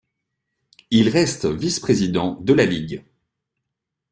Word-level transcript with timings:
Il 0.89 1.09
reste 1.09 1.45
vice-président 1.45 2.31
de 2.41 2.53
la 2.53 2.65
ligue. 2.65 3.05